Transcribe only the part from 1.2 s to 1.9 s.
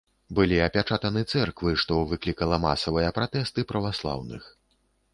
цэрквы,